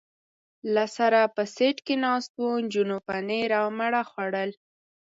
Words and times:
له 0.73 0.85
سره 0.97 1.19
په 1.35 1.43
سېټ 1.55 1.77
کې 1.85 1.95
ناست 2.05 2.31
و، 2.41 2.45
نجونو 2.63 2.97
پنیر 3.07 3.49
او 3.61 3.65
مڼه 3.77 4.01
خوړل. 4.09 4.51